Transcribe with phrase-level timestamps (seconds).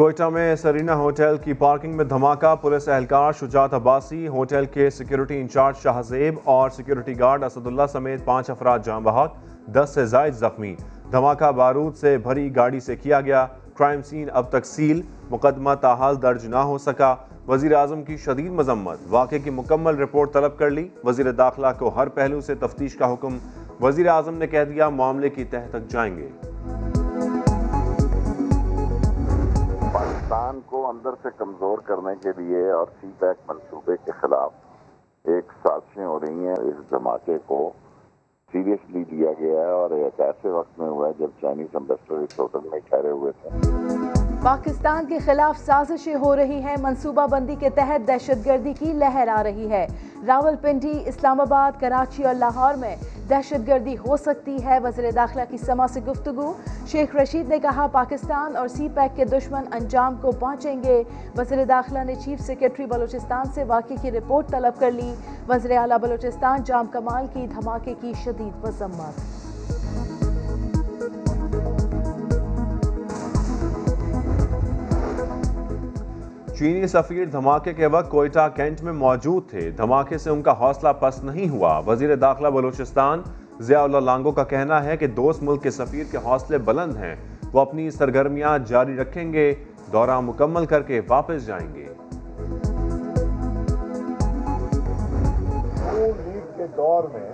[0.00, 5.40] کوئٹہ میں Serena hotel کی parking میں دھماکہ، پولیس اہلکار شجاعت عباسی، ہوٹل کے سیکیورٹی
[5.40, 9.34] انچارج شاہ زیب اور سیکیورٹی گارڈ اسد اللہ سمیت پانچ افراد جان بحق
[9.66, 10.74] دس سے زائد زخمی۔
[11.12, 16.22] دھماکہ بارود سے بھری گاڑی سے کیا گیا۔ کرائم سین اب تک سیل مقدمہ تاحال
[16.22, 17.14] درج نہ ہو سکا۔
[17.48, 21.88] وزیر اعظم کی شدید مذمت، واقعے کی مکمل رپورٹ طلب کر لی۔ وزیر داخلہ کو
[21.88, 23.38] ہر پہلو سے تفتیش کا حکم۔
[23.82, 26.49] وزیر اعظم نے کہہ دیا، معاملے کی تہ تک جائیں گے۔
[30.30, 34.50] پاکستان کو اندر سے کمزور کرنے کے لیے اور سی پیک منصوبے کے خلاف
[35.24, 37.70] ایک سازشیں ہو رہی ہیں۔ اس دھماکے کو
[38.52, 42.38] سیریسلی لیا گیا ہے اور ایک ایسے وقت میں ہوا ہے جب چائنیز امبیسڈر اس
[42.38, 43.48] ہوٹل میں ٹھہرے ہوئے تھے۔
[44.42, 49.28] پاکستان کے خلاف سازشیں ہو رہی ہیں۔ منصوبہ بندی کے تحت دہشت گردی کی لہر
[49.28, 49.86] آ رہی ہے۔
[50.26, 52.96] راول پنڈی اسلام آباد، کراچی اور لاہور میں
[53.30, 56.52] دہشت گردی ہو سکتی ہے۔ وزیر داخلہ کی سما سے گفتگو۔
[56.86, 61.02] شیخ رشید نے کہا، پاکستان اور سی پیک کے دشمن انجام کو پہنچیں گے۔
[61.36, 65.14] وزیر داخلہ نے چیف سیکرٹری بلوچستان سے واقعے کی رپورٹ طلب کر لی۔
[65.48, 69.39] وزیر اعلیٰ بلوچستان جام کمال کی دھماکے کی شدید مذمت
[76.60, 80.88] چینی سفیر دھماکے کے وقت کوئٹہ کینٹ میں موجود تھے۔ دھماکے سے ان کا حوصلہ
[81.00, 83.22] پس نہیں ہوا۔ وزیر داخلہ بلوچستان
[83.60, 87.16] ضیاء اللہ لانگو کا کہنا ہے کہ دوست ملک کے سفیر کے حوصلے بلند ہیں۔
[87.52, 89.54] وہ اپنی سرگرمیاں جاری رکھیں گے،
[89.92, 91.86] دورہ مکمل کر کے واپس جائیں گے۔
[96.56, 97.32] کے دور میں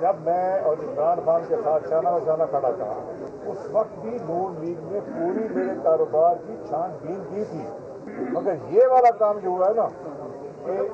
[0.00, 3.12] جب میں اور عمران خان کے ساتھ شانہ شانہ کھڑا تھا،
[3.46, 7.87] اس وقت بھی نون لیگ نے پوری میرے کاروبار کی چھان بین کی تھی۔
[8.32, 9.88] مگر یہ والا کام جو ہوا ہے نا،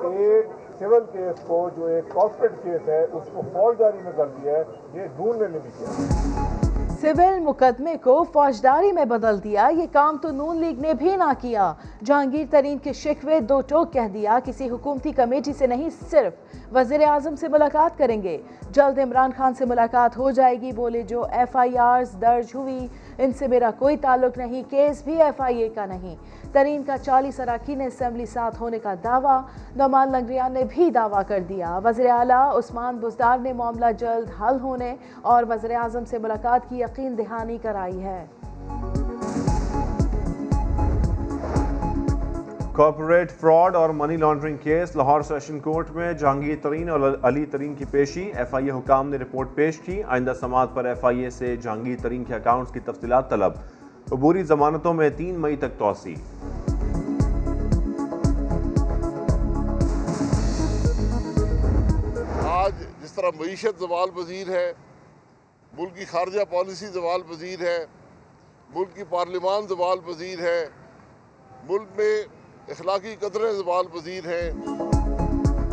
[0.01, 0.45] کہ ایک
[0.79, 4.63] سول کیس کو جو ایک کارپوریٹ کیس ہے، اس کو فوجداری میں کر دیا ہے،
[4.93, 6.64] یہ ڈھونڈنے میں بھی کیا
[7.13, 11.31] سول مقدمے کو فوجداری میں بدل دیا، یہ کام تو نون لیگ نے بھی نہ
[11.41, 11.73] کیا۔
[12.03, 16.33] جہانگیر ترین کے شکوے دو ٹوک کہہ دیا کسی حکومتی کمیٹی سے نہیں، صرف
[16.75, 18.37] وزیر اعظم سے ملاقات کریں گے۔
[18.71, 22.87] جلد عمران خان سے ملاقات ہو جائے گی، بولے جو ایف آئی آرز درج ہوئی،
[23.17, 26.15] ان سے میرا کوئی تعلق نہیں، کیس بھی ایف آئی اے کا نہیں۔
[26.51, 29.41] ترین کا چالیس اراکین اسمبلی ساتھ ہونے کا دعویٰ،
[29.75, 34.57] نعمان لنگریان نے بھی دعویٰ کر دیا۔ وزیر اعلیٰ عثمان بزدار نے معاملہ جلد حل
[34.61, 38.25] ہونے اور وزیر اعظم سے ملاقات کی یقین دہانی کرائی ہے۔
[42.73, 47.75] کارپوریٹ فراڈ اور money laundering case Lahore session court میں جہانگیر ترین اور علی ترین
[47.75, 51.19] کی پیشی ایف آئی اے حکام نے رپورٹ پیش کی۔ آئندہ سماعت پر ایف آئی
[51.19, 53.51] اے سے جہانگیر ترین کے اکاؤنٹس کی تفصیلات طلب۔
[54.11, 56.15] عبوری ضمانتوں میں تین مئی تک توسیع۔
[62.47, 62.71] آج
[63.03, 64.71] جس طرح معیشت زوال پذیر ہے
[65.77, 67.85] ملک کی خارجہ پالیسی زوال پذیر ہے،
[68.75, 70.65] ملک کی پارلیمان زوال پذیر ہے،
[71.69, 72.23] ملک میں
[72.67, 74.51] اخلاقی قدریں زوال پذیر ہیں۔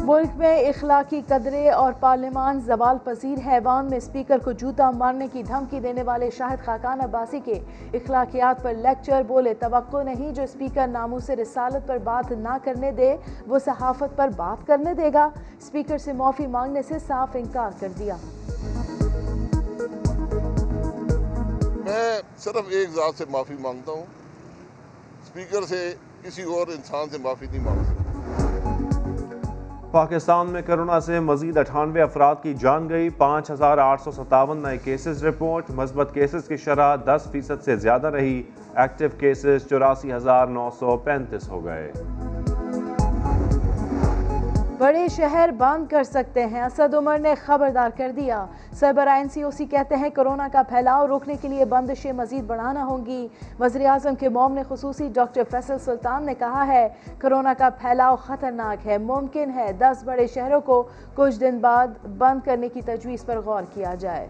[0.05, 5.43] ملک میں اخلاقی قدرے اور پارلیمان زوال پذیر حیوان میں اسپیکر کو جوتا مارنے کی
[5.43, 7.61] دھمکی دینے والے شاہد خاکان عباسی کے
[7.95, 12.91] اخلاقیات پر لیکچر بولے توقع نہیں۔ جو اسپیکر نامو سے رسالت پر بات نہ کرنے
[12.91, 17.71] دے، وہ صحافت پر بات کرنے دے گا۔ اسپیکر سے معافی مانگنے سے صاف انکار
[17.81, 18.17] کر دیا۔
[22.45, 24.05] صرف ایک ذات سے معافی مانگتا ہوں۔
[25.23, 28.03] اسپیکر سے کسی اور انسان سے معافی نہیں مانگ سکتا۔
[29.93, 34.63] پاکستان میں کرونا سے مزید اٹھانوے افراد کی جان گئی۔ پانچ ہزار آٹھ سو ستاون
[34.63, 38.43] نئے کیسز رپورٹ مثبت کیسز کی شرح دس فیصد سے زیادہ رہی۔
[38.75, 41.93] ایکٹیو کیسز چوراسی ہزار نو سو پینتیس ہو گئے۔
[44.83, 49.51] بڑے شہر بند کر سکتے ہیں۔ اسد عمر نے خبردار کر دیا۔ سربراہ سی او
[49.51, 53.29] سی کہتے ہیں کرونا کا پھیلاؤ روکنے کے لیے بندشیں مزید بڑھانا ہوں گی۔
[53.61, 56.89] وزیر اعظم کے موم نے خصوصی ڈاکٹر فیصل سلطان نے کہا ہے،
[57.19, 60.83] کرونا کا پھیلاؤ خطرناک ہے، ممکن ہے دس بڑے شہروں کو
[61.15, 64.27] کچھ دن بعد بند کرنے کی تجویز پر غور کیا جائے۔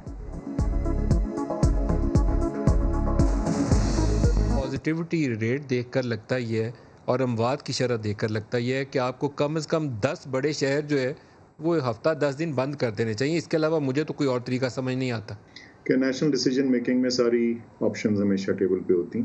[4.54, 8.74] پازیٹیوٹی ریٹ دیکھ کر لگتا یہ ہے اور اموات کی شرح دیکھ کر لگتا یہ
[8.74, 11.12] ہے کہ آپ کو کم از کم دس بڑے شہر جو ہے،
[11.58, 14.40] وہ ہفتہ دس دن بند کر دینے چاہیے۔ اس کے علاوہ مجھے تو کوئی اور
[14.40, 15.34] طریقہ سمجھ نہیں آتا۔
[15.84, 19.18] کہ نیشنل ڈیسیجن میکنگ میں ساری آپشنز ہمیشہ ٹیبل پہ ہوتی۔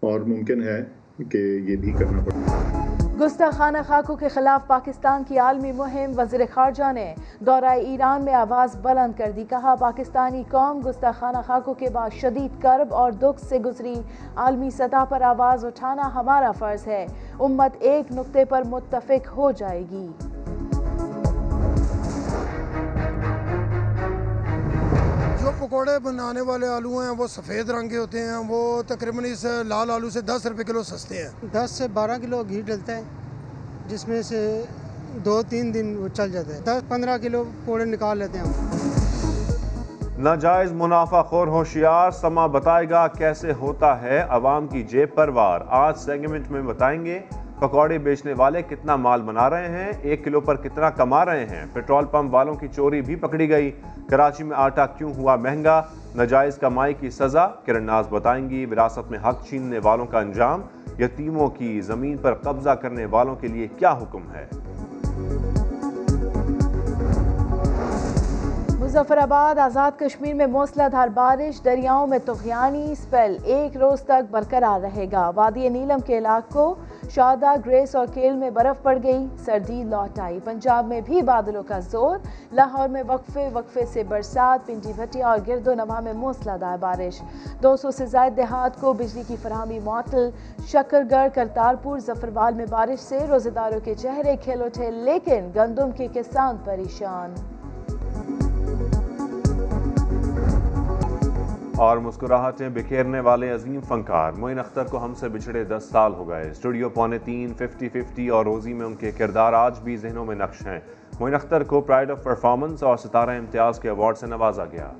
[0.00, 0.84] اور ممکن ہے
[1.30, 2.87] کہ یہ بھی کرنا پڑتا
[3.20, 8.76] گستاخانہ خاکوں کے خلاف پاکستان کی عالمی مہم، وزیر خارجہ نے دورہ ایران میں آواز
[8.82, 13.58] بلند کر دی، کہا، پاکستانی قوم گستاخانہ خاکوں کے بعد شدید کرب اور دکھ سے
[13.58, 13.94] گزری۔
[14.36, 17.06] عالمی سطح پر آواز اٹھانا ہمارا فرض ہے۔
[17.40, 20.08] امت ایک نقطے پر متفق ہو جائے گی۔
[25.68, 29.90] پکوڑے بنانے والے آلو ہیں وہ سفید رنگ کے ہوتے ہیں وہ تقریباً اس لال
[29.90, 33.02] آلو سے دس روپے کلو سستے ہیں۔ دس سے بارہ کلو گھی ڈلتا ہے
[33.88, 34.40] جس میں سے
[35.24, 40.72] دو تین دن وہ چل جاتا ہے۔ دس پندرہ کلو پکوڑے نکال لیتے ہیں ناجائز
[40.72, 45.98] منافع خور ہوشیار سما بتائے گا کیسے ہوتا ہے عوام کی جیب پر وار۔ آج
[45.98, 47.18] سیگمنٹ میں بتائیں گے
[47.58, 51.66] پکوڑے بیچنے والے کتنا مال بنا رہے ہیں؟ ایک کلو پر کتنا کما رہے ہیں؟
[51.72, 53.70] پیٹرول پمپ والوں کی چوری بھی پکڑی گئی۔
[54.10, 55.82] کراچی میں آٹا کیوں ہوا مہنگا؟
[56.14, 60.62] ناجائز کمائی کی سزا کرن ناز بتائیں گی۔ وراثت میں حق چھیننے والوں کا انجام،
[60.98, 64.46] یتیموں کی زمین پر قبضہ کرنے والوں کے لیے کیا حکم ہے؟
[68.80, 74.30] مظفر آباد آزاد کشمیر میں موسلا دھار بارش، دریاؤں میں تغیانی سپیل ایک روز تک
[74.30, 76.74] برقرار رہے گا۔ وادی نیلم کے علاقوں
[77.14, 81.62] شادہ گریس اور کیل میں برف پڑ گئی، سردی لوٹ آئی پنجاب میں بھی بادلوں
[81.62, 82.18] کا زور۔
[82.52, 86.76] لاہور میں وقفے وقفے سے برسات۔ پنجی بھٹیا اور گرد و نما میں موسلا دار
[86.80, 87.22] بارش۔
[87.62, 90.30] دو سو سے زائد دیہات کو بجلی کی فراہمی معطل۔
[90.66, 95.90] شکر گڑھ کرتارپور ظفربال میں بارش سے روزے داروں کے چہرے کھیل اٹھے، لیکن گندم
[95.90, 97.57] کے کسان پریشان۔
[101.78, 106.28] اور مسکراہٹیں بکھیرنے والے عظیم فنکار معین اختر کو ہم سے بچھڑے دس سال ہو
[106.28, 110.24] گئے۔ اسٹوڈیو پونے تین، ففٹی ففٹی اور روزی میں ان کے کردار آج بھی ذہنوں
[110.24, 110.80] میں نقش ہیں۔
[111.20, 114.92] معین اختر کو پرائڈ آف پرفارمنس اور ستارہ امتیاز کے ایوارڈ سے نوازا گیا۔